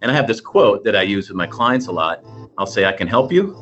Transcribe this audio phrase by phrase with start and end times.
[0.00, 2.24] And I have this quote that I use with my clients a lot.
[2.56, 3.56] I'll say, I can help you,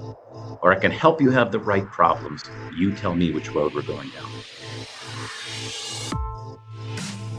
[0.61, 2.45] or I can help you have the right problems.
[2.75, 4.31] You tell me which road we're going down.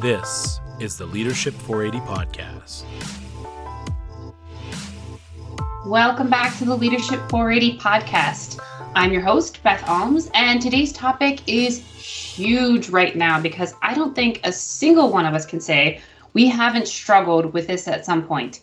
[0.02, 2.86] This is the Leadership 480 podcast.
[5.86, 8.60] Welcome back to the Leadership 480 podcast.
[8.96, 14.16] I'm your host, Beth Alms, and today's topic is huge right now because I don't
[14.16, 16.02] think a single one of us can say
[16.34, 18.62] we haven't struggled with this at some point,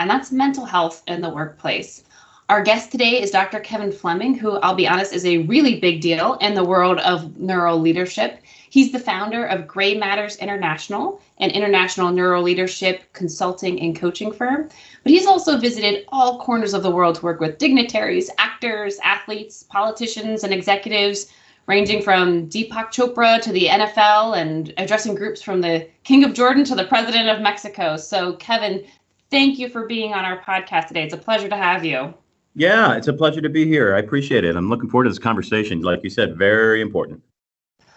[0.00, 2.04] and that's mental health in the workplace.
[2.48, 3.60] Our guest today is Dr.
[3.60, 7.36] Kevin Fleming, who I'll be honest is a really big deal in the world of
[7.38, 8.40] neuro leadership.
[8.70, 14.70] He's the founder of Grey Matters International, an international neuro leadership consulting and coaching firm.
[15.04, 19.64] But he's also visited all corners of the world to work with dignitaries, actors, athletes,
[19.64, 21.30] politicians, and executives
[21.66, 26.64] ranging from Deepak Chopra to the NFL and addressing groups from the King of Jordan
[26.64, 27.96] to the President of Mexico.
[27.96, 28.84] So, Kevin,
[29.30, 31.04] thank you for being on our podcast today.
[31.04, 32.14] It's a pleasure to have you.
[32.54, 33.94] Yeah, it's a pleasure to be here.
[33.94, 34.56] I appreciate it.
[34.56, 35.82] I'm looking forward to this conversation.
[35.82, 37.22] Like you said, very important.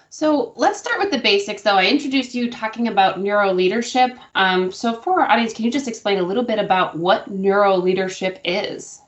[0.10, 1.76] So let's start with the basics, though.
[1.76, 4.12] I introduced you talking about neuro leadership.
[4.36, 7.76] Um, so, for our audience, can you just explain a little bit about what neuro
[7.76, 9.02] leadership is?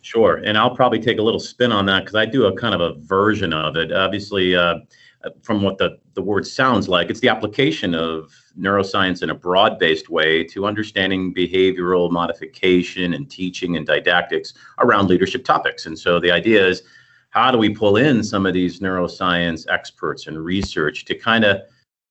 [0.00, 0.36] Sure.
[0.36, 2.80] And I'll probably take a little spin on that because I do a kind of
[2.80, 3.92] a version of it.
[3.92, 4.76] Obviously, uh,
[5.42, 9.78] from what the, the word sounds like, it's the application of neuroscience in a broad
[9.78, 15.86] based way to understanding behavioral modification and teaching and didactics around leadership topics.
[15.86, 16.82] And so the idea is
[17.30, 21.60] how do we pull in some of these neuroscience experts and research to kind of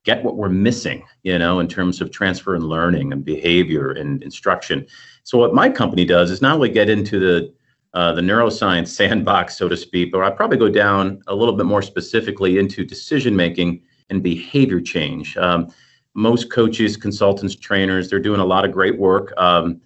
[0.05, 4.23] get what we're missing, you know, in terms of transfer and learning and behavior and
[4.23, 4.87] instruction.
[5.23, 7.53] So what my company does is not only get into the
[7.93, 11.65] uh, the neuroscience sandbox, so to speak, but I'd probably go down a little bit
[11.65, 15.37] more specifically into decision making and behavior change.
[15.37, 15.71] Um,
[16.13, 19.79] most coaches, consultants, trainers, they're doing a lot of great work um,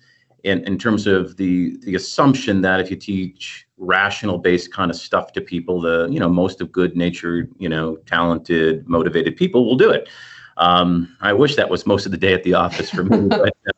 [0.43, 4.97] in, in terms of the, the assumption that if you teach rational based kind of
[4.97, 9.65] stuff to people, the, you know, most of good natured, you know, talented, motivated people
[9.65, 10.09] will do it.
[10.57, 13.49] Um, I wish that was most of the day at the office for me, but
[13.67, 13.71] uh,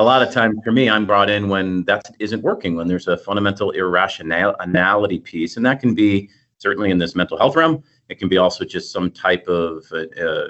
[0.00, 3.06] a lot of times for me, I'm brought in when that isn't working, when there's
[3.06, 7.82] a fundamental irrationality piece, and that can be certainly in this mental health realm.
[8.08, 10.48] It can be also just some type of uh, uh,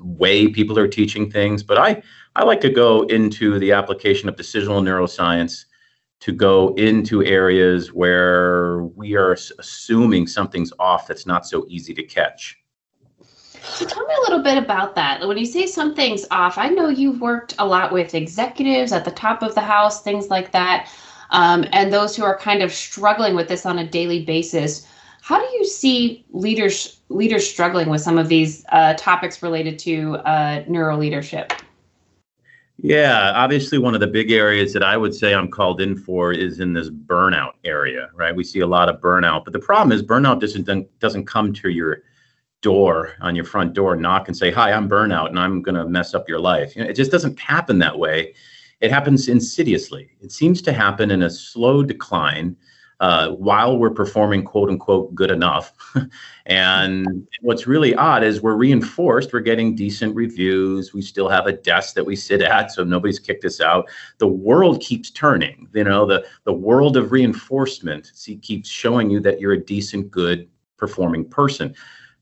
[0.00, 1.62] way people are teaching things.
[1.62, 2.02] But I,
[2.36, 5.64] I like to go into the application of decisional neuroscience
[6.20, 12.02] to go into areas where we are assuming something's off that's not so easy to
[12.02, 12.58] catch.
[13.80, 15.26] So tell me a little bit about that.
[15.26, 19.10] When you say something's off, I know you've worked a lot with executives at the
[19.10, 20.90] top of the house, things like that,
[21.30, 24.86] um, and those who are kind of struggling with this on a daily basis.
[25.22, 30.16] How do you see leaders leaders struggling with some of these uh, topics related to
[30.26, 31.54] uh, neuro leadership?
[32.76, 36.32] Yeah, obviously, one of the big areas that I would say I'm called in for
[36.32, 38.36] is in this burnout area, right?
[38.36, 41.70] We see a lot of burnout, but the problem is burnout doesn't doesn't come to
[41.70, 42.02] your
[42.62, 45.86] door on your front door knock and say hi i'm burnout and i'm going to
[45.86, 46.76] mess up your life.
[46.76, 48.34] You know, it just doesn't happen that way.
[48.80, 50.10] It happens insidiously.
[50.20, 52.56] It seems to happen in a slow decline
[53.00, 55.72] uh, while we're performing quote unquote good enough.
[56.46, 61.52] And what's really odd is we're reinforced we're getting decent reviews we still have a
[61.52, 63.88] desk that we sit at so nobody's kicked us out.
[64.18, 69.20] The world keeps turning you know the the world of reinforcement see, keeps showing you
[69.20, 71.74] that you're a decent good performing person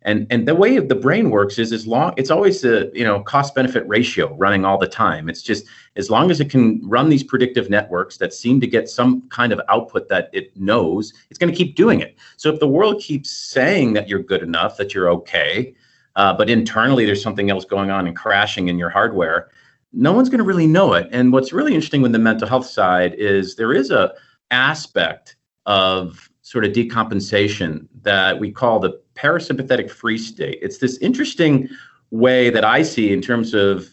[0.03, 3.21] and and the way the brain works is as long it's always a you know
[3.21, 5.29] cost benefit ratio running all the time.
[5.29, 5.67] It's just
[5.97, 9.53] as long as it can run these predictive networks that seem to get some kind
[9.53, 12.17] of output that it knows it's going to keep doing it.
[12.37, 15.75] So if the world keeps saying that you're good enough that you're okay
[16.17, 19.51] uh, but internally there's something else going on and crashing in your hardware
[19.93, 21.09] no one's going to really know it.
[21.13, 24.13] And what's really interesting with the mental health side is there is a
[24.51, 25.37] aspect
[25.67, 30.59] of sort of decompensation that we call the parasympathetic freeze state.
[30.63, 31.69] It's this interesting
[32.11, 33.87] way that I see in terms of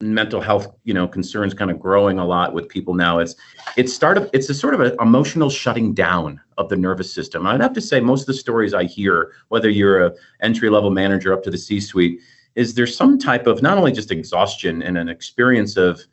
[0.00, 3.18] mental health, you know, concerns kind of growing a lot with people now.
[3.18, 3.34] It's
[3.76, 7.44] it's started it's a sort of an emotional shutting down of the nervous system.
[7.44, 10.90] I'd have to say most of the stories I hear, whether you're a entry level
[10.90, 12.20] manager up to the C-suite,
[12.54, 16.06] is there's some type of not only just exhaustion and an experience of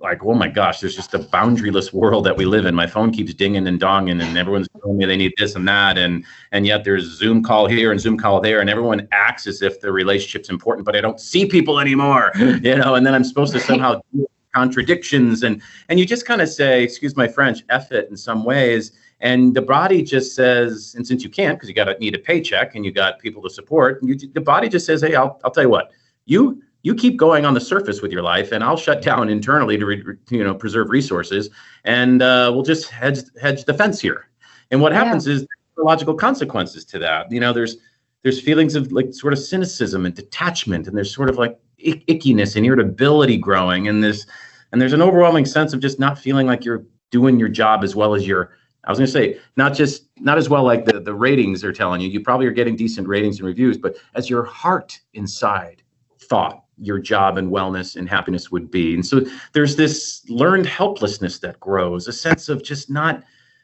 [0.00, 2.74] like, oh my gosh, there's just a boundaryless world that we live in.
[2.74, 5.98] My phone keeps dinging and donging, and everyone's telling me they need this and that,
[5.98, 9.46] and and yet there's a Zoom call here and Zoom call there, and everyone acts
[9.46, 12.94] as if the relationship's important, but I don't see people anymore, you know.
[12.94, 16.82] And then I'm supposed to somehow do contradictions, and and you just kind of say,
[16.82, 21.22] excuse my French, F it in some ways, and the body just says, and since
[21.22, 24.02] you can't because you got to need a paycheck and you got people to support,
[24.02, 25.92] you, the body just says, hey, I'll I'll tell you what,
[26.24, 29.76] you you keep going on the surface with your life, and I'll shut down internally
[29.78, 31.50] to re, you know preserve resources,
[31.84, 34.28] and uh, we'll just hedge hedge the fence here.
[34.70, 35.34] And what happens yeah.
[35.34, 35.46] is
[35.76, 37.30] logical consequences to that.
[37.30, 37.76] You know, there's
[38.22, 42.06] there's feelings of like sort of cynicism and detachment, and there's sort of like ick-
[42.06, 44.26] ickiness and irritability growing, and this
[44.72, 47.96] and there's an overwhelming sense of just not feeling like you're doing your job as
[47.96, 48.52] well as you're
[48.84, 51.72] I was going to say not just not as well like the the ratings are
[51.72, 52.08] telling you.
[52.08, 55.82] You probably are getting decent ratings and reviews, but as your heart inside
[56.18, 58.94] thought your job and wellness and happiness would be.
[58.94, 63.22] And so there's this learned helplessness that grows, a sense of just not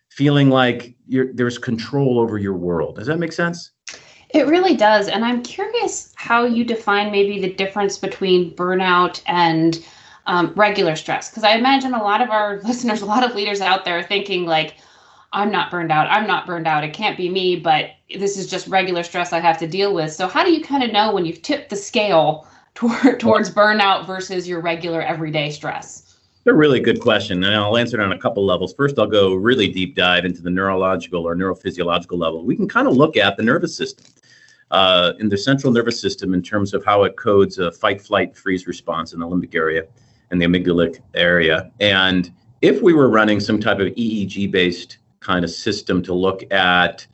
[0.08, 2.96] feeling like there's control over your world.
[2.96, 3.72] Does that make sense?
[4.30, 5.08] It really does.
[5.08, 9.84] And I'm curious how you define maybe the difference between burnout and
[10.26, 11.30] um, regular stress.
[11.30, 14.02] Because I imagine a lot of our listeners, a lot of leaders out there are
[14.02, 14.76] thinking, like,
[15.32, 16.08] I'm not burned out.
[16.10, 16.84] I'm not burned out.
[16.84, 20.12] It can't be me, but this is just regular stress I have to deal with.
[20.12, 22.46] So, how do you kind of know when you've tipped the scale
[22.76, 26.06] toward, towards burnout versus your regular everyday stress?
[26.48, 28.72] a really good question, and I'll answer it on a couple levels.
[28.72, 32.44] First, I'll go really deep dive into the neurological or neurophysiological level.
[32.44, 34.06] We can kind of look at the nervous system
[34.70, 38.36] uh, in the central nervous system in terms of how it codes a fight, flight,
[38.36, 39.86] freeze response in the limbic area
[40.30, 41.70] and the amygdalic area.
[41.80, 42.32] And
[42.62, 47.06] if we were running some type of EEG based kind of system to look at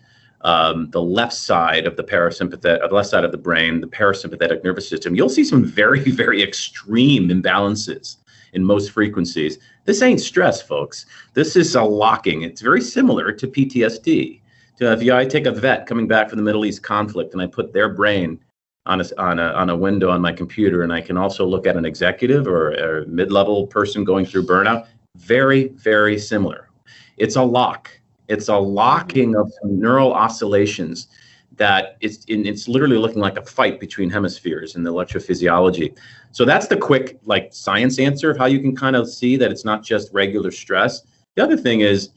[0.42, 4.64] um, the left side of the parasympathetic, the left side of the brain, the parasympathetic
[4.64, 8.16] nervous system, you'll see some very, very extreme imbalances
[8.52, 9.58] in most frequencies.
[9.84, 11.06] This ain't stress, folks.
[11.34, 12.42] This is a locking.
[12.42, 14.40] It's very similar to PTSD.
[14.78, 17.42] To if you, I take a vet coming back from the Middle East conflict and
[17.42, 18.38] I put their brain
[18.86, 21.68] on a, on a, on a window on my computer, and I can also look
[21.68, 24.86] at an executive or a mid level person going through burnout,
[25.16, 26.68] very, very similar.
[27.16, 27.90] It's a lock
[28.28, 31.08] it's a locking of neural oscillations
[31.56, 35.96] that it's it's literally looking like a fight between hemispheres in the electrophysiology.
[36.30, 39.50] So that's the quick like science answer of how you can kind of see that
[39.50, 41.02] it's not just regular stress.
[41.36, 42.10] The other thing is,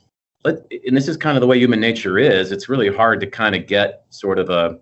[0.45, 2.51] and this is kind of the way human nature is.
[2.51, 4.79] It's really hard to kind of get sort of a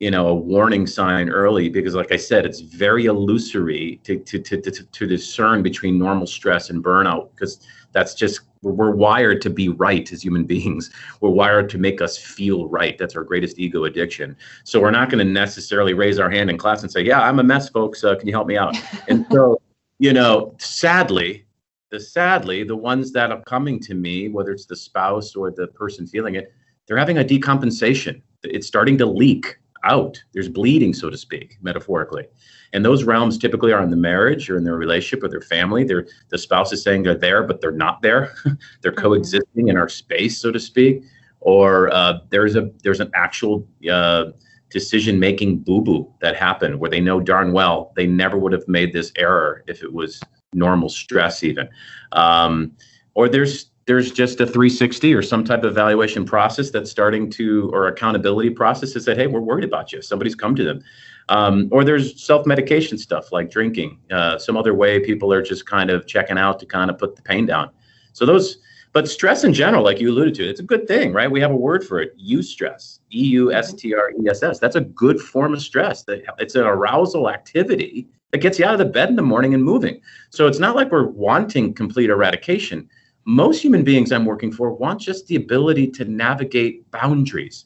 [0.00, 4.40] you know a warning sign early because like i said it's very illusory to to
[4.40, 9.50] to to, to discern between normal stress and burnout because that's just we're wired to
[9.50, 10.90] be right as human beings.
[11.20, 12.98] We're wired to make us feel right.
[12.98, 14.36] That's our greatest ego addiction.
[14.64, 17.38] So we're not going to necessarily raise our hand in class and say, "Yeah, I'm
[17.38, 18.04] a mess, folks.
[18.04, 18.76] Uh, can you help me out?"
[19.08, 19.60] and so,
[19.98, 21.46] you know, sadly,
[21.90, 25.68] the sadly, the ones that are coming to me, whether it's the spouse or the
[25.68, 26.52] person feeling it,
[26.86, 28.20] they're having a decompensation.
[28.42, 30.22] It's starting to leak out.
[30.32, 32.26] There's bleeding, so to speak, metaphorically.
[32.72, 35.84] And those realms typically are in the marriage or in their relationship or their family.
[35.84, 38.34] They're the spouse is saying they're there, but they're not there.
[38.82, 39.00] they're mm-hmm.
[39.00, 41.04] coexisting in our space, so to speak.
[41.40, 44.26] Or uh, there's a there's an actual uh,
[44.70, 48.66] decision making boo boo that happened where they know darn well they never would have
[48.66, 50.20] made this error if it was
[50.52, 51.68] normal stress even.
[52.12, 52.72] Um,
[53.14, 57.70] or there's there's just a 360 or some type of evaluation process that's starting to
[57.72, 60.00] or accountability process that said hey we're worried about you.
[60.02, 60.82] Somebody's come to them.
[61.30, 63.98] Um, or there's self-medication stuff like drinking.
[64.10, 67.16] Uh, some other way people are just kind of checking out to kind of put
[67.16, 67.70] the pain down.
[68.12, 68.58] So those
[68.92, 71.30] but stress in general like you alluded to it's a good thing right?
[71.30, 76.22] We have a word for it eustress e-u-s-t-r-e-s-s that's a good form of stress that
[76.38, 79.62] it's an arousal activity that gets you out of the bed in the morning and
[79.62, 80.00] moving.
[80.30, 82.88] So it's not like we're wanting complete eradication
[83.24, 87.64] most human beings I'm working for want just the ability to navigate boundaries.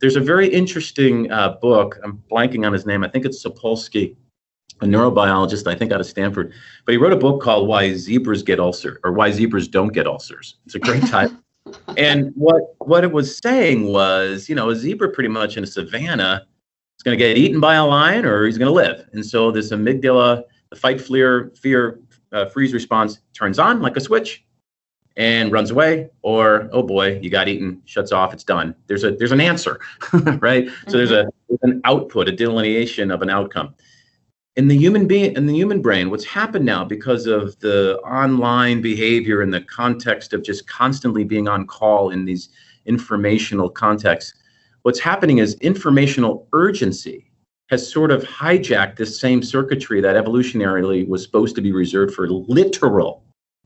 [0.00, 1.98] There's a very interesting uh, book.
[2.02, 3.04] I'm blanking on his name.
[3.04, 4.16] I think it's Sapolsky,
[4.80, 6.52] a neurobiologist, I think out of Stanford.
[6.86, 10.06] But he wrote a book called Why Zebras Get Ulcers or Why Zebras Don't Get
[10.06, 10.56] Ulcers.
[10.64, 11.36] It's a great title.
[11.96, 15.66] and what what it was saying was, you know, a zebra pretty much in a
[15.66, 16.46] savanna
[16.98, 19.06] is going to get eaten by a lion or he's going to live.
[19.12, 22.00] And so this amygdala, the fight, fear, fear,
[22.32, 24.44] uh, freeze response turns on like a switch
[25.16, 28.74] and runs away or oh boy you got eaten shuts off it's done.
[28.86, 29.80] There's a there's an answer
[30.12, 30.66] right?
[30.66, 30.90] Mm-hmm.
[30.90, 33.74] so there's a there's an output a delineation of an outcome.
[34.56, 38.80] In the human being in the human brain what's happened now because of the online
[38.82, 42.50] behavior in the context of just constantly being on call in these
[42.86, 44.34] informational contexts
[44.82, 47.30] what's happening is informational urgency
[47.68, 52.28] has sort of hijacked this same circuitry that evolutionarily was supposed to be reserved for
[52.28, 53.22] literal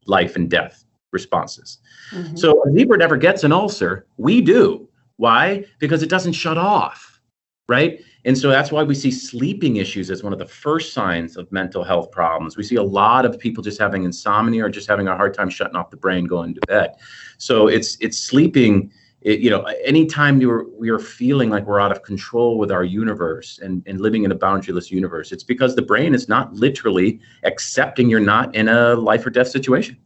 [0.07, 0.84] life and death
[1.15, 1.79] responses.
[2.11, 2.37] Mm-hmm.
[2.37, 4.07] So a zebra never gets an ulcer.
[4.19, 4.89] We do.
[5.17, 5.65] Why?
[5.79, 7.21] Because it doesn't shut off,
[7.69, 8.01] right?
[8.27, 11.51] And so that's why we see sleeping issues as one of the first signs of
[11.53, 12.57] mental health problems.
[12.57, 15.49] We see a lot of people just having insomnia or just having a hard time
[15.49, 16.95] shutting off the brain going to bed.
[17.39, 18.91] So it's it's sleeping
[19.25, 22.85] it, you know, anytime you're, we are feeling like we're out of control with our
[22.85, 27.21] universe and, and living in a boundaryless universe, it's because the brain is not literally
[27.43, 29.97] accepting you're not in a life or death situation.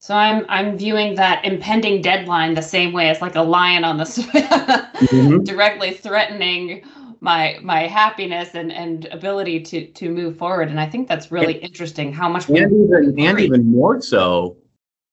[0.00, 3.96] So I'm I'm viewing that impending deadline the same way as like a lion on
[3.96, 5.42] the mm-hmm.
[5.42, 6.84] directly threatening
[7.20, 10.68] my my happiness and and ability to to move forward.
[10.68, 14.56] And I think that's really and, interesting how much and even and even more so,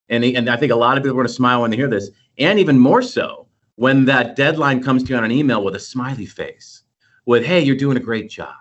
[0.09, 1.89] and and I think a lot of people are going to smile when they hear
[1.89, 5.75] this, and even more so when that deadline comes to you on an email with
[5.75, 6.83] a smiley face,
[7.25, 8.55] with "Hey, you're doing a great job,"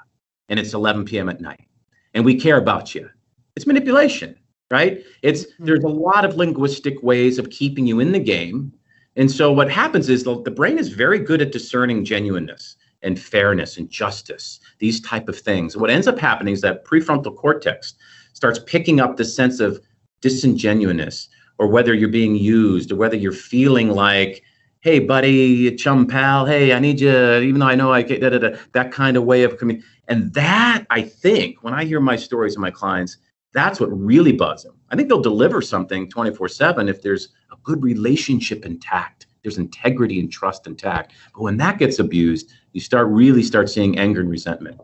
[0.49, 1.29] and it's 11 p.m.
[1.29, 1.69] at night,
[2.15, 3.11] and we care about you.
[3.57, 4.37] It's manipulation
[4.75, 5.05] right?
[5.23, 5.67] It's mm-hmm.
[5.67, 8.73] there's a lot of linguistic ways of keeping you in the game.
[9.15, 13.17] And so what happens is the, the brain is very good at discerning genuineness and
[13.17, 15.77] fairness and justice, these type of things.
[15.77, 17.95] what ends up happening is that prefrontal cortex
[18.33, 19.81] starts picking up the sense of
[20.21, 21.29] disingenuousness
[21.59, 24.43] or whether you're being used or whether you're feeling like
[24.81, 28.31] hey buddy chum pal hey i need you even though i know i get da,
[28.31, 32.01] da, da, that kind of way of coming and that i think when i hear
[32.01, 33.19] my stories of my clients
[33.55, 34.75] that's what really bugs them.
[34.91, 40.21] I think they'll deliver something 24 7 if there's a good relationship intact, there's integrity
[40.21, 41.13] and trust intact.
[41.33, 44.81] But when that gets abused, you start really start seeing anger and resentment.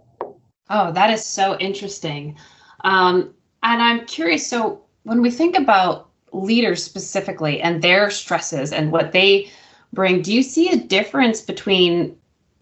[0.70, 2.36] Oh, that is so interesting.
[2.84, 4.46] Um, and I'm curious.
[4.46, 9.50] So when we think about leaders specifically and their stresses and what they
[9.92, 12.16] bring, do you see a difference between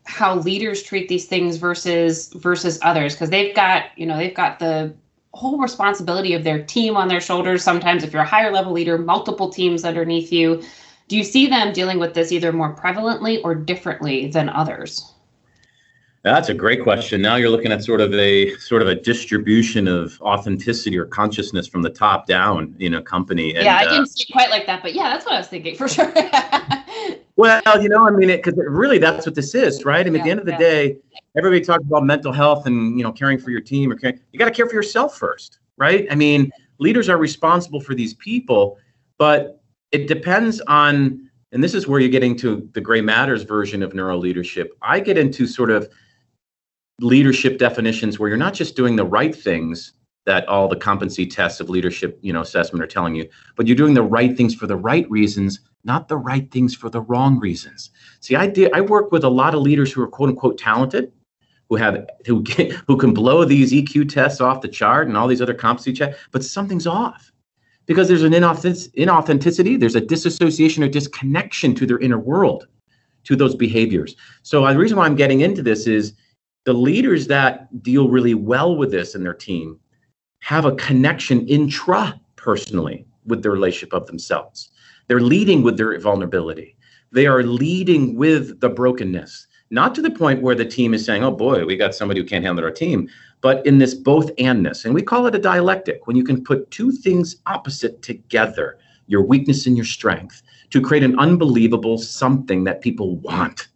[0.07, 3.15] how leaders treat these things versus versus others?
[3.15, 4.95] Because they've got, you know, they've got the
[5.35, 7.63] whole responsibility of their team on their shoulders.
[7.63, 10.63] Sometimes, if you're a higher level leader, multiple teams underneath you.
[11.09, 15.13] Do you see them dealing with this either more prevalently or differently than others?
[16.23, 17.23] That's a great question.
[17.23, 21.67] Now you're looking at sort of a sort of a distribution of authenticity or consciousness
[21.67, 23.55] from the top down in a company.
[23.55, 25.39] And, yeah, I didn't uh, see it quite like that, but yeah, that's what I
[25.39, 26.13] was thinking for sure.
[27.39, 30.05] well, you know, I mean, because really that's what this is, right?
[30.05, 30.59] I mean, yeah, at the end of the yeah.
[30.59, 30.97] day,
[31.37, 34.41] everybody talks about mental health and you know caring for your team or caring, you
[34.41, 36.09] got to care for yourself first, right?
[36.11, 38.77] I mean, leaders are responsible for these people,
[39.19, 43.85] but it depends on, and this is where you're getting to the Grey Matters version
[43.85, 44.77] of neuro leadership.
[44.83, 45.89] I get into sort of
[47.01, 49.93] leadership definitions where you're not just doing the right things
[50.29, 53.27] that all the competency tests of leadership you know assessment are telling you.
[53.57, 56.91] But you're doing the right things for the right reasons not the right things for
[56.91, 57.91] the wrong reasons.
[58.21, 61.11] See i did i work with a lot of leaders who are quote unquote talented
[61.71, 65.27] who have who get, who can blow these eq tests off the chart and all
[65.27, 67.33] these other competency checks but something's off.
[67.87, 72.69] Because there's an inauthenticity there's a disassociation or disconnection to their inner world
[73.25, 74.15] to those behaviors.
[74.43, 76.13] So uh, the reason why i'm getting into this is
[76.65, 79.81] the leaders that deal really well with this in their team
[80.41, 84.71] have a connection intra-personally with the relationship of themselves.
[85.07, 86.77] They're leading with their vulnerability.
[87.13, 91.25] They are leading with the brokenness, not to the point where the team is saying,
[91.25, 93.09] oh boy, we got somebody who can't handle our team,
[93.41, 94.85] but in this both andness.
[94.85, 99.23] And we call it a dialectic when you can put two things opposite together, your
[99.23, 103.69] weakness and your strength, to create an unbelievable something that people want.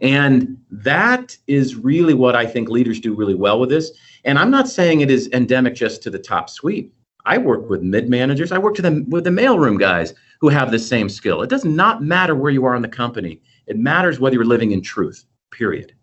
[0.00, 3.92] And that is really what I think leaders do really well with this.
[4.24, 6.92] And I'm not saying it is endemic just to the top suite.
[7.24, 8.52] I work with mid managers.
[8.52, 11.42] I work to with the mailroom guys who have the same skill.
[11.42, 13.40] It does not matter where you are in the company.
[13.66, 15.24] It matters whether you're living in truth.
[15.50, 15.94] Period.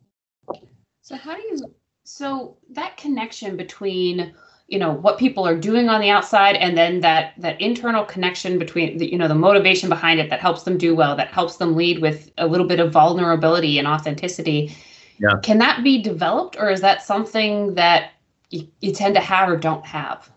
[1.02, 1.58] So how do you
[2.04, 4.34] so that connection between
[4.68, 8.58] you know what people are doing on the outside and then that that internal connection
[8.58, 11.58] between the, you know the motivation behind it that helps them do well that helps
[11.58, 14.76] them lead with a little bit of vulnerability and authenticity.
[15.20, 15.36] Yeah.
[15.44, 18.14] can that be developed or is that something that
[18.50, 20.30] you, you tend to have or don't have?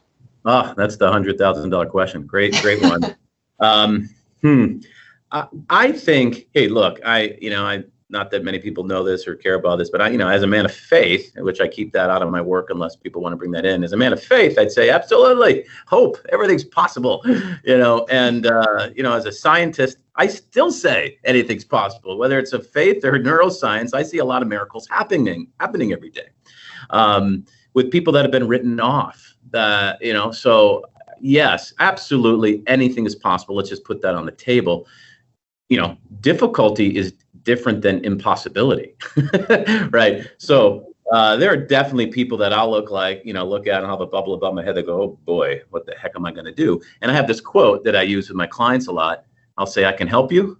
[0.44, 2.26] Oh that's the hundred thousand dollar question.
[2.26, 3.00] Great great one.
[3.60, 4.10] Um,
[4.42, 4.80] hmm.
[5.30, 9.26] I, I think hey look i you know i not that many people know this
[9.28, 11.68] or care about this, but I, you know, as a man of faith, which I
[11.68, 13.84] keep that out of my work unless people want to bring that in.
[13.84, 17.20] As a man of faith, I'd say absolutely hope everything's possible,
[17.64, 18.06] you know.
[18.08, 22.62] And uh, you know, as a scientist, I still say anything's possible, whether it's a
[22.62, 23.92] faith or neuroscience.
[23.92, 26.28] I see a lot of miracles happening happening every day
[26.90, 27.44] um,
[27.74, 29.34] with people that have been written off.
[29.52, 30.84] Uh, you know, so
[31.20, 33.56] yes, absolutely, anything is possible.
[33.56, 34.86] Let's just put that on the table.
[35.68, 38.94] You know, difficulty is different than impossibility,
[39.90, 40.26] right?
[40.38, 43.90] So uh, there are definitely people that I'll look like, you know, look at and
[43.90, 46.32] have a bubble above my head that go, oh boy, what the heck am I
[46.32, 46.80] going to do?
[47.02, 49.24] And I have this quote that I use with my clients a lot.
[49.58, 50.58] I'll say, I can help you,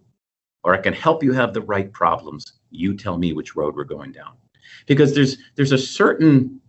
[0.62, 2.44] or I can help you have the right problems.
[2.70, 4.34] You tell me which road we're going down.
[4.86, 6.60] Because there's there's a certain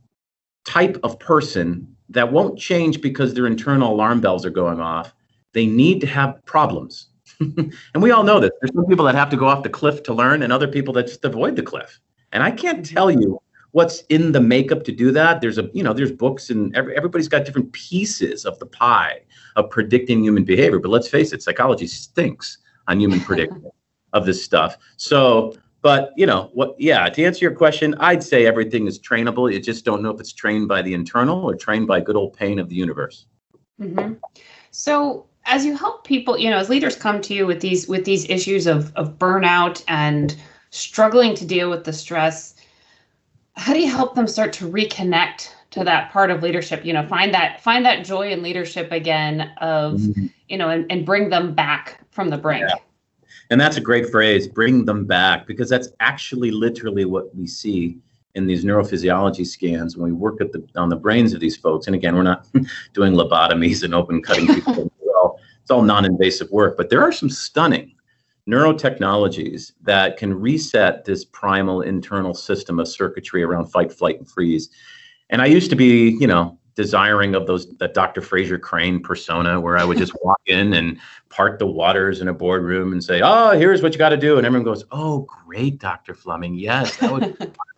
[0.66, 5.14] type of person that won't change because their internal alarm bells are going off.
[5.54, 7.08] They need to have problems
[7.40, 8.52] and we all know this.
[8.62, 10.94] There's some people that have to go off the cliff to learn, and other people
[10.94, 12.00] that just avoid the cliff.
[12.32, 13.40] And I can't tell you
[13.76, 15.42] what's in the makeup to do that.
[15.42, 19.20] There's a, you know, there's books and every, everybody's got different pieces of the pie
[19.58, 20.80] of predicting human behavior.
[20.80, 23.70] But let's face it, psychology stinks on human prediction
[24.14, 24.78] of this stuff.
[24.96, 26.76] So, but you know what?
[26.80, 29.52] Yeah, to answer your question, I'd say everything is trainable.
[29.52, 32.34] You just don't know if it's trained by the internal or trained by good old
[32.34, 33.28] pain of the universe.
[33.82, 34.14] Mm-hmm.
[34.72, 38.06] So, as you help people, you know, as leaders come to you with these with
[38.06, 40.36] these issues of of burnout and
[40.72, 42.56] struggling to deal with the stress,
[43.56, 46.86] how do you help them start to reconnect to that part of leadership?
[46.86, 50.26] You know, find that find that joy in leadership again of, mm-hmm.
[50.50, 52.66] you know, and, and bring them back from the brink.
[52.68, 52.76] Yeah.
[53.52, 58.00] And that's a great phrase, bring them back, because that's actually literally what we see
[58.34, 61.86] in these neurophysiology scans when we work at the on the brains of these folks.
[61.86, 62.48] And again, we're not
[62.94, 64.92] doing lobotomies and open cutting people.
[65.66, 67.96] it's all non-invasive work, but there are some stunning
[68.48, 74.70] neurotechnologies that can reset this primal internal system of circuitry around fight, flight, and freeze.
[75.32, 78.22] And I used to be, you know, desiring of those that Dr.
[78.22, 82.34] Frasier Crane persona where I would just walk in and part the waters in a
[82.34, 85.80] boardroom and say, "Oh, here's what you got to do," and everyone goes, "Oh, great,
[85.80, 86.14] Dr.
[86.14, 87.58] Fleming, yes, that would."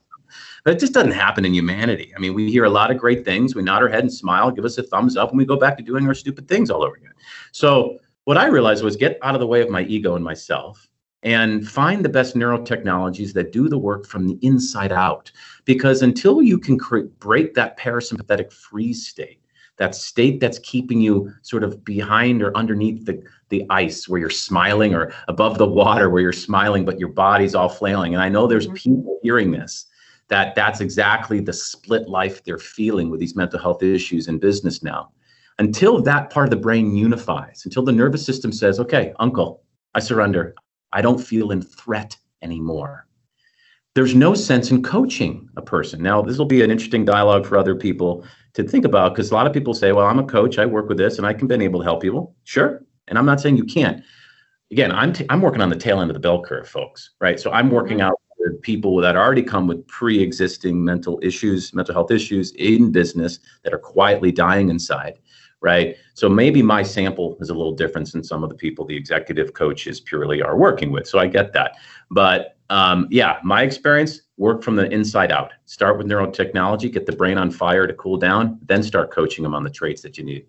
[0.67, 2.11] but it just doesn't happen in humanity.
[2.13, 4.51] I mean, we hear a lot of great things, we nod our head and smile,
[4.51, 6.83] give us a thumbs up, and we go back to doing our stupid things all
[6.83, 7.13] over again.
[7.53, 10.89] So what I realized was get out of the way of my ego and myself
[11.23, 15.31] and find the best neurotechnologies that do the work from the inside out.
[15.63, 19.39] Because until you can cre- break that parasympathetic freeze state,
[19.77, 24.29] that state that's keeping you sort of behind or underneath the, the ice where you're
[24.29, 28.13] smiling or above the water where you're smiling, but your body's all flailing.
[28.13, 28.75] And I know there's mm-hmm.
[28.75, 29.85] people hearing this
[30.29, 34.83] that that's exactly the split life they're feeling with these mental health issues in business
[34.83, 35.11] now
[35.59, 39.63] until that part of the brain unifies, until the nervous system says, okay, uncle,
[39.95, 40.55] I surrender.
[40.93, 43.07] I don't feel in threat anymore.
[43.95, 46.03] There's no sense in coaching a person.
[46.03, 49.33] Now, this will be an interesting dialogue for other people to think about because a
[49.33, 51.47] lot of people say, well, I'm a coach, I work with this, and I can
[51.47, 52.35] been able to help people.
[52.43, 52.83] Sure.
[53.07, 54.03] And I'm not saying you can't.
[54.71, 57.39] Again, I'm, t- I'm working on the tail end of the bell curve, folks, right?
[57.39, 58.07] So I'm working mm-hmm.
[58.07, 58.21] out
[58.53, 63.79] people that already come with pre-existing mental issues, mental health issues in business that are
[63.79, 65.19] quietly dying inside
[65.61, 65.95] right?
[66.13, 69.53] So maybe my sample is a little different than some of the people the executive
[69.53, 71.07] coaches purely are working with.
[71.07, 71.77] So I get that.
[72.11, 75.51] But um, yeah, my experience work from the inside out.
[75.65, 79.55] Start with neurotechnology, get the brain on fire to cool down, then start coaching them
[79.55, 80.45] on the traits that you need.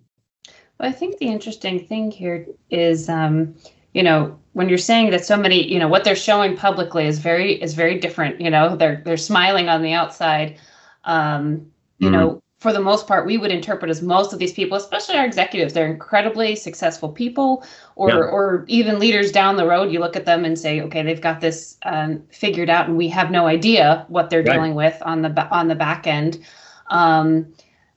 [0.78, 3.54] Well, I think the interesting thing here is, um,
[3.94, 7.18] you know, when you're saying that so many, you know, what they're showing publicly is
[7.18, 8.40] very is very different.
[8.40, 10.58] You know, they're they're smiling on the outside.
[11.04, 12.12] Um, you mm-hmm.
[12.12, 15.24] know, for the most part, we would interpret as most of these people, especially our
[15.24, 18.16] executives, they're incredibly successful people, or yeah.
[18.16, 19.92] or even leaders down the road.
[19.92, 23.08] You look at them and say, okay, they've got this um, figured out, and we
[23.08, 24.54] have no idea what they're right.
[24.54, 26.44] dealing with on the on the back end.
[26.88, 27.46] Um,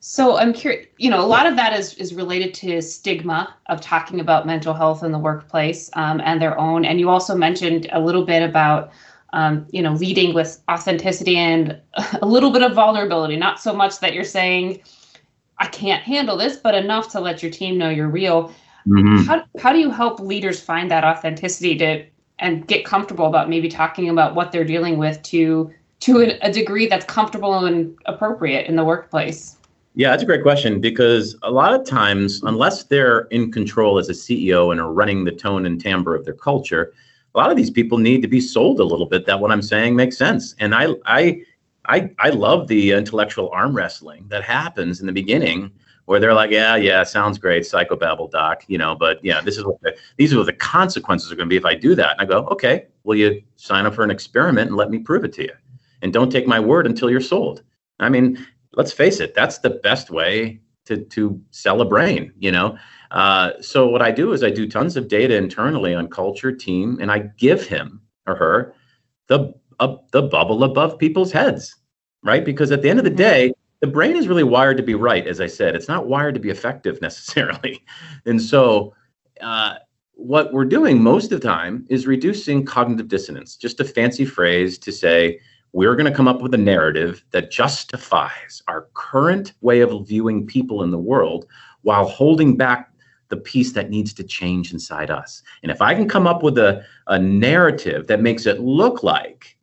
[0.01, 0.87] so I'm curious.
[0.97, 4.73] You know, a lot of that is is related to stigma of talking about mental
[4.73, 6.85] health in the workplace um, and their own.
[6.85, 8.91] And you also mentioned a little bit about
[9.33, 11.79] um, you know, leading with authenticity and
[12.21, 13.37] a little bit of vulnerability.
[13.37, 14.81] Not so much that you're saying,
[15.59, 18.53] I can't handle this, but enough to let your team know you're real.
[18.87, 19.27] Mm-hmm.
[19.27, 22.05] How, how do you help leaders find that authenticity to
[22.39, 26.51] and get comfortable about maybe talking about what they're dealing with to to a, a
[26.51, 29.57] degree that's comfortable and appropriate in the workplace?
[29.93, 34.07] Yeah, that's a great question because a lot of times, unless they're in control as
[34.07, 36.93] a CEO and are running the tone and timbre of their culture,
[37.35, 39.61] a lot of these people need to be sold a little bit that what I'm
[39.61, 40.55] saying makes sense.
[40.59, 41.41] And I I
[41.85, 45.71] I I love the intellectual arm wrestling that happens in the beginning
[46.05, 49.65] where they're like, yeah, yeah, sounds great, psychobabble doc, you know, but yeah, this is
[49.65, 52.13] what the, these are what the consequences are going to be if I do that.
[52.13, 55.23] And I go, okay, will you sign up for an experiment and let me prove
[55.23, 55.53] it to you?
[56.01, 57.63] And don't take my word until you're sold.
[57.99, 62.51] I mean, let's face it, that's the best way to to sell a brain, you
[62.51, 62.77] know.
[63.11, 66.97] Uh, so what I do is I do tons of data internally on culture, team,
[67.01, 68.73] and I give him or her
[69.27, 71.75] the uh, the bubble above people's heads,
[72.23, 72.45] right?
[72.45, 73.17] Because at the end of the mm-hmm.
[73.17, 75.75] day, the brain is really wired to be right, as I said.
[75.75, 77.83] It's not wired to be effective necessarily,
[78.25, 78.93] and so.
[79.39, 79.75] Uh,
[80.15, 84.77] what we're doing most of the time is reducing cognitive dissonance, just a fancy phrase
[84.77, 85.39] to say
[85.73, 90.45] we're going to come up with a narrative that justifies our current way of viewing
[90.45, 91.45] people in the world
[91.81, 92.91] while holding back
[93.29, 95.41] the piece that needs to change inside us.
[95.63, 99.57] And if I can come up with a, a narrative that makes it look like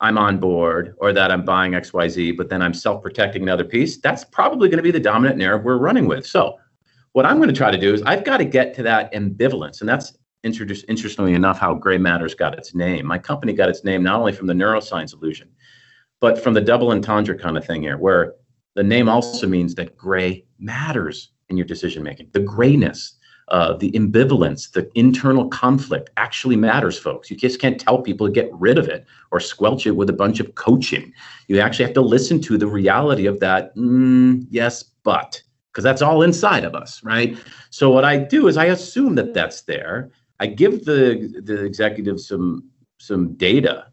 [0.00, 3.98] I'm on board or that I'm buying XYZ, but then I'm self protecting another piece,
[3.98, 6.26] that's probably going to be the dominant narrative we're running with.
[6.26, 6.58] So,
[7.12, 9.80] what I'm going to try to do is I've got to get to that ambivalence.
[9.80, 13.06] And that's introduce, interestingly enough, how Grey Matters got its name.
[13.06, 15.48] My company got its name not only from the neuroscience illusion,
[16.20, 18.34] but from the double entendre kind of thing here, where
[18.74, 22.28] the name also means that gray matters in your decision making.
[22.32, 23.14] The grayness,
[23.48, 27.30] uh, the ambivalence, the internal conflict actually matters, folks.
[27.30, 30.14] You just can't tell people to get rid of it or squelch it with a
[30.14, 31.12] bunch of coaching.
[31.48, 33.76] You actually have to listen to the reality of that.
[33.76, 37.36] Mm, yes, but because that's all inside of us, right?
[37.70, 40.10] So what I do is I assume that that's there.
[40.42, 43.86] I give the the executive some some data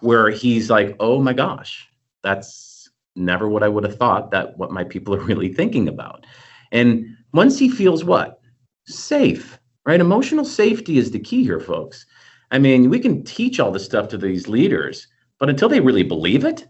[0.00, 1.88] where he's like, "Oh my gosh,
[2.24, 6.26] that's never what I would have thought that what my people are really thinking about."
[6.72, 8.40] And once he feels what?
[8.86, 10.00] Safe, right?
[10.00, 12.04] Emotional safety is the key here, folks.
[12.50, 15.06] I mean, we can teach all this stuff to these leaders,
[15.38, 16.66] but until they really believe it,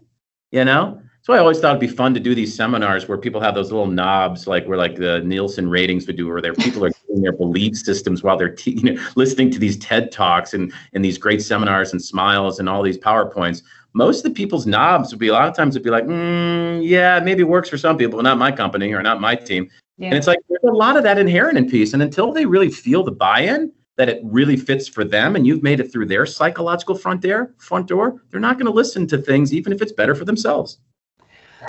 [0.51, 3.41] you know, so I always thought it'd be fun to do these seminars where people
[3.41, 6.85] have those little knobs, like where like the Nielsen ratings would do, where their people
[6.85, 10.73] are their belief systems while they're te- you know, listening to these TED talks and
[10.93, 13.61] and these great seminars and smiles and all these powerpoints.
[13.93, 16.81] Most of the people's knobs would be a lot of times would be like, mm,
[16.83, 19.69] yeah, maybe it works for some people, but not my company or not my team.
[19.97, 20.07] Yeah.
[20.07, 22.71] And it's like there's a lot of that inherent in peace, and until they really
[22.71, 26.25] feel the buy-in, that it really fits for them and you've made it through their
[26.25, 29.91] psychological front door front door they're not going to listen to things even if it's
[29.91, 30.79] better for themselves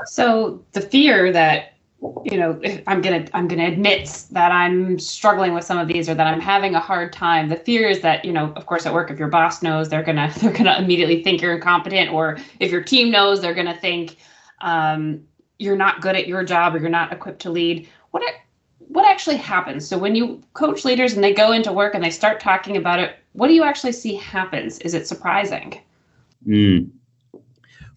[0.06, 1.73] so the fear that
[2.24, 6.14] you know i'm gonna i'm gonna admit that i'm struggling with some of these or
[6.14, 7.48] that i'm having a hard time.
[7.48, 10.02] The fear is that you know of course at work if your boss knows they're
[10.02, 14.16] gonna they're gonna immediately think you're incompetent or if your team knows they're gonna think
[14.60, 15.22] um,
[15.58, 17.88] you're not good at your job or you're not equipped to lead.
[18.10, 18.22] What
[18.78, 19.86] what actually happens?
[19.86, 22.98] So when you coach leaders and they go into work and they start talking about
[22.98, 24.78] it what do you actually see happens?
[24.80, 25.80] Is it surprising?
[26.46, 26.90] Mm.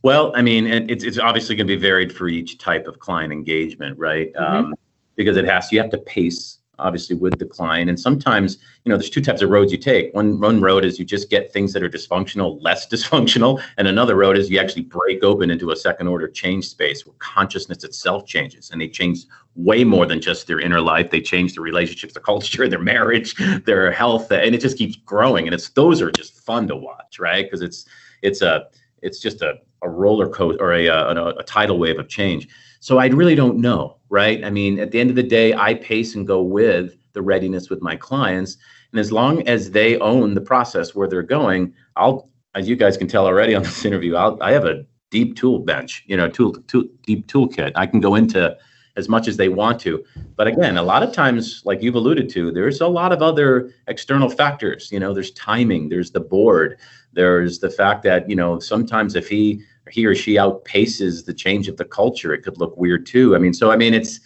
[0.08, 3.34] Well, I mean, it's it's obviously going to be varied for each type of client
[3.34, 4.32] engagement, right?
[4.36, 4.56] Mm-hmm.
[4.56, 4.76] Um,
[5.17, 8.96] because it has you have to pace obviously with the client, and sometimes you know
[8.96, 10.13] there's two types of roads you take.
[10.13, 14.15] One one road is you just get things that are dysfunctional less dysfunctional, and another
[14.15, 18.26] road is you actually break open into a second order change space where consciousness itself
[18.26, 21.12] changes, and they change way more than just their inner life.
[21.12, 25.48] They change their relationships, their culture, their marriage, their health, and it just keeps growing.
[25.48, 27.43] And it's those are just fun to watch, right?
[27.43, 27.84] Because it's
[28.22, 28.67] it's a
[29.02, 32.07] it's just a a roller coaster or a, uh, a, uh, a tidal wave of
[32.07, 32.47] change.
[32.79, 34.43] So I really don't know, right?
[34.43, 37.69] I mean, at the end of the day, I pace and go with the readiness
[37.69, 38.57] with my clients.
[38.91, 42.97] And as long as they own the process where they're going, I'll, as you guys
[42.97, 46.29] can tell already on this interview, I'll, I have a deep tool bench, you know,
[46.29, 47.71] tool, tool deep toolkit.
[47.75, 48.55] I can go into
[48.97, 50.03] as much as they want to.
[50.36, 53.71] But again, a lot of times, like you've alluded to, there's a lot of other
[53.88, 54.91] external factors.
[54.91, 56.77] You know, there's timing, there's the board,
[57.13, 61.69] there's the fact that you know sometimes if he he or she outpaces the change
[61.69, 63.36] of the culture, it could look weird too.
[63.36, 64.19] I mean, so I mean, it's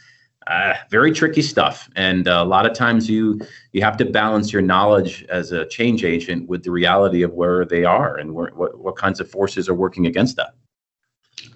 [0.47, 3.39] uh, very tricky stuff, and uh, a lot of times you
[3.73, 7.65] you have to balance your knowledge as a change agent with the reality of where
[7.65, 10.55] they are and where, what what kinds of forces are working against that.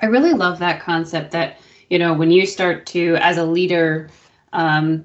[0.01, 1.57] I really love that concept that
[1.89, 4.09] you know when you start to as a leader
[4.53, 5.03] um,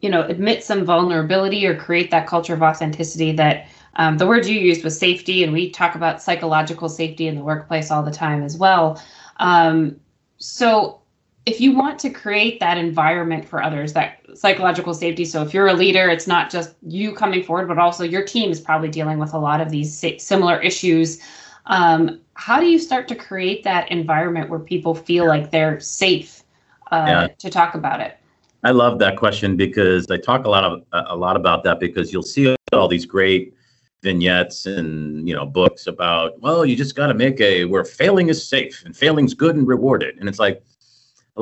[0.00, 4.46] you know admit some vulnerability or create that culture of authenticity that um, the word
[4.46, 8.10] you used was safety and we talk about psychological safety in the workplace all the
[8.10, 9.00] time as well.
[9.38, 10.00] Um,
[10.38, 11.00] so
[11.46, 15.68] if you want to create that environment for others that psychological safety so if you're
[15.68, 19.18] a leader it's not just you coming forward but also your team is probably dealing
[19.18, 21.20] with a lot of these similar issues.
[21.66, 26.42] Um, how do you start to create that environment where people feel like they're safe
[26.90, 27.26] uh, yeah.
[27.38, 28.18] to talk about it?
[28.64, 32.12] I love that question because I talk a lot of a lot about that because
[32.12, 33.54] you'll see all these great
[34.02, 38.28] vignettes and you know books about well you just got to make a where failing
[38.28, 40.62] is safe and failing's good and rewarded and it's like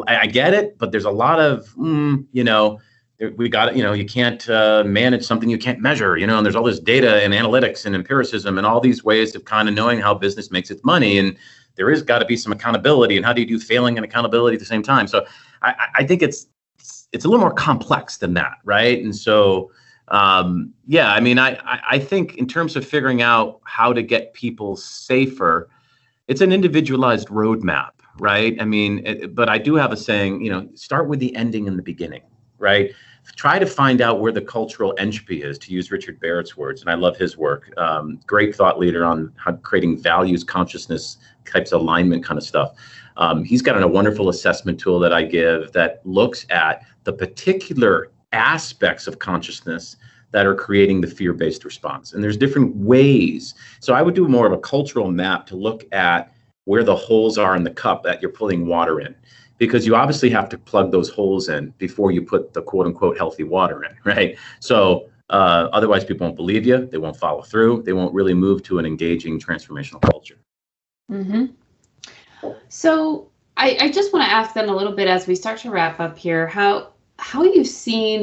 [0.07, 2.79] I, I get it but there's a lot of mm, you know
[3.31, 6.45] we got you know you can't uh, manage something you can't measure you know and
[6.45, 9.75] there's all this data and analytics and empiricism and all these ways of kind of
[9.75, 11.37] knowing how business makes its money and
[11.77, 14.57] there is got to be some accountability and how do you do failing and accountability
[14.57, 15.07] at the same time?
[15.07, 15.27] So
[15.63, 16.47] i, I think it's
[17.13, 19.03] it's a little more complex than that right?
[19.03, 19.71] And so
[20.09, 21.59] um, yeah i mean I,
[21.89, 25.71] I think in terms of figuring out how to get people safer
[26.29, 28.61] it's an individualized roadmap right?
[28.61, 31.69] I mean it, but i do have a saying you know start with the ending
[31.69, 32.23] and the beginning
[32.59, 32.93] right
[33.37, 36.81] try to find out where the cultural entropy is, to use Richard Barrett's words.
[36.81, 37.73] And I love his work.
[37.77, 42.75] Um, great thought leader on how creating values, consciousness types alignment kind of stuff.
[43.17, 48.11] Um, he's got a wonderful assessment tool that I give that looks at the particular
[48.33, 49.97] aspects of consciousness
[50.31, 52.15] that are creating the fear-based response.
[52.15, 53.55] And there's different ways.
[53.81, 56.33] So I would do more of a cultural map to look at
[56.65, 59.15] where the holes are in the cup that you're pulling water in
[59.67, 63.17] because you obviously have to plug those holes in before you put the quote unquote
[63.17, 64.37] healthy water in, right?
[64.61, 66.79] So Uh, otherwise, people won't believe you.
[66.93, 67.85] They won't follow through.
[67.87, 70.39] They won't really move to an engaging transformational culture.
[71.11, 71.45] Mm-hmm.
[72.69, 75.71] So I, I just want to ask then a little bit as we start to
[75.71, 78.21] wrap up here how how you've seen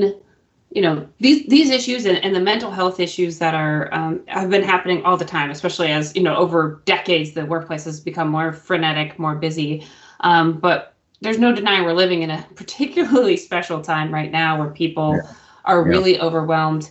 [0.75, 4.49] you know these these issues and, and the mental health issues that are um, have
[4.49, 8.29] been happening all the time especially as you know over decades the workplace has become
[8.29, 9.71] more frenetic more busy
[10.19, 14.69] um, but there's no denying we're living in a particularly special time right now where
[14.69, 15.31] people yeah.
[15.65, 15.89] are yeah.
[15.89, 16.89] really overwhelmed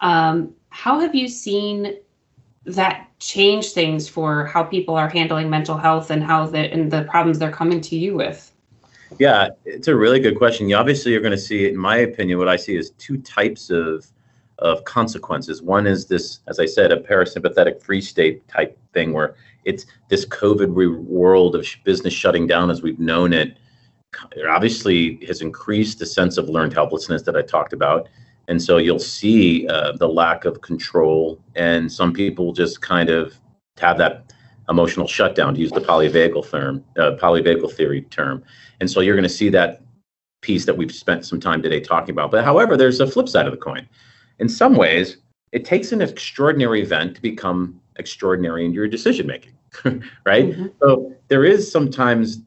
[0.00, 1.96] um, how have you seen
[2.64, 7.02] that change things for how people are handling mental health and how the and the
[7.04, 8.52] problems they're coming to you with
[9.18, 10.68] yeah, it's a really good question.
[10.68, 13.70] You obviously you're going to see, in my opinion, what I see is two types
[13.70, 14.06] of
[14.58, 15.62] of consequences.
[15.62, 20.26] One is this, as I said, a parasympathetic freeze state type thing where it's this
[20.26, 20.70] COVID
[21.04, 23.56] world of business shutting down as we've known it.
[24.36, 28.08] It obviously has increased the sense of learned helplessness that I talked about.
[28.48, 33.34] And so you'll see uh, the lack of control, and some people just kind of
[33.76, 34.32] have that
[34.70, 38.42] emotional shutdown, to use the polyvagal term, uh, polyvagal theory term.
[38.80, 39.82] And so you're going to see that
[40.40, 42.30] piece that we've spent some time today talking about.
[42.30, 43.88] But however, there's a flip side of the coin.
[44.38, 45.18] In some ways,
[45.52, 49.54] it takes an extraordinary event to become extraordinary in your decision making,
[50.24, 50.50] right?
[50.50, 50.66] Mm-hmm.
[50.80, 52.42] So there is sometimes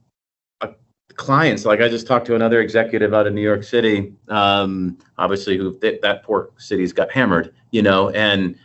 [1.21, 1.65] clients.
[1.65, 5.77] Like i just talked to another executive out of new york city um, obviously who
[5.79, 8.55] that, poor city's got hammered you know and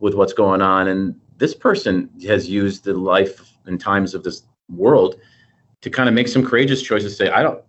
[0.00, 0.88] with what's going on.
[0.88, 5.16] And this person has used the life and times of this world
[5.82, 7.62] to kind of make some courageous choices say i don't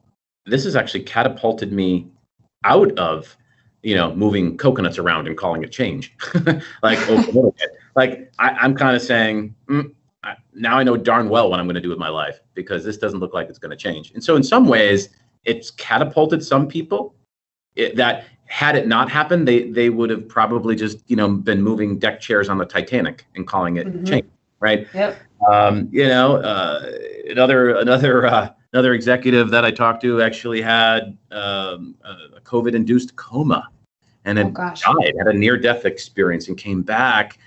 [0.46, 2.08] this has actually catapulted me
[2.64, 3.38] out of
[3.84, 6.16] you know moving coconuts around and calling it change.
[6.84, 7.00] Like
[7.96, 11.66] like I, am kind of saying mm, I, now i know darn well what i'm
[11.66, 14.12] going to do with my life because this doesn't look like it's going to change
[14.12, 15.10] and so in some ways
[15.46, 17.16] it's catapulted some people
[17.76, 21.62] it, that had it not happened, they they would have probably just you know been
[21.62, 24.04] moving deck chairs on the Titanic and calling it mm-hmm.
[24.04, 24.28] change,
[24.60, 24.88] right?
[24.94, 25.18] Yep.
[25.48, 26.92] Um, you know, uh,
[27.30, 33.70] another another uh, another executive that I talked to actually had um, a COVID-induced coma,
[34.26, 37.38] and then oh, died, had a near-death experience, and came back.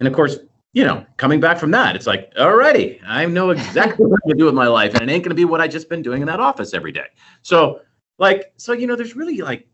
[0.00, 0.38] And of course,
[0.72, 4.38] you know, coming back from that, it's like, alrighty, I know exactly what I'm gonna
[4.38, 6.26] do with my life, and it ain't gonna be what I just been doing in
[6.28, 7.06] that office every day.
[7.42, 7.80] So,
[8.18, 9.66] like, so you know, there's really like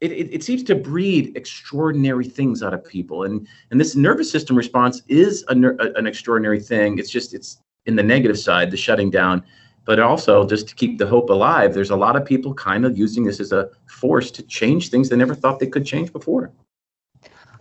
[0.00, 4.30] it, it, it, seems to breed extraordinary things out of people and and this nervous
[4.30, 8.76] system response is a, an extraordinary thing it's just it's in the negative side the
[8.76, 9.42] shutting down
[9.84, 12.96] but also just to keep the hope alive there's a lot of people kind of
[12.96, 16.50] using this as a force to change things they never thought they could change before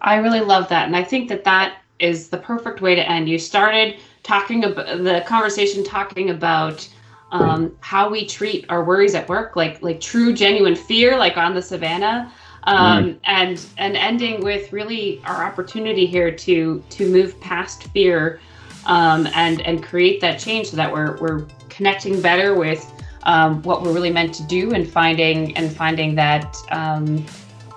[0.01, 3.29] i really love that and i think that that is the perfect way to end
[3.29, 6.87] you started talking about the conversation talking about
[7.31, 11.53] um, how we treat our worries at work, like like true genuine fear, like on
[11.53, 12.31] the savannah,
[12.63, 13.19] um, mm.
[13.25, 18.39] and and ending with really our opportunity here to to move past fear
[18.85, 22.91] um, and and create that change so that we're we're connecting better with
[23.23, 27.23] um, what we're really meant to do and finding and finding that um,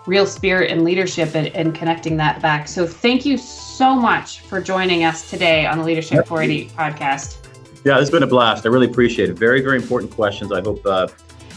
[0.07, 2.67] real spirit and leadership and, and, connecting that back.
[2.67, 7.37] So thank you so much for joining us today on the Leadership 480 podcast.
[7.85, 8.67] Yeah, it's been a blast.
[8.67, 9.38] I really appreciate it.
[9.38, 10.53] Very, very important questions.
[10.53, 11.09] I hope uh,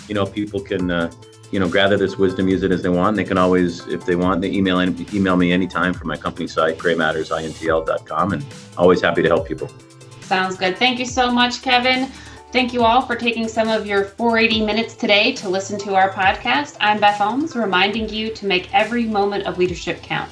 [0.07, 1.11] you know people can uh,
[1.51, 3.15] you know gather this wisdom, use it as they want.
[3.15, 6.77] They can always, if they want, they email email me anytime from my company site,
[6.77, 8.45] greymattersintl.com, and
[8.77, 9.69] always happy to help people.
[10.21, 10.77] Sounds good.
[10.77, 12.11] Thank you so much, Kevin.
[12.55, 16.09] Thank you all for taking some of your 480 minutes today to listen to our
[16.13, 16.77] podcast.
[16.79, 20.31] I'm Beth Holmes, reminding you to make every moment of leadership count.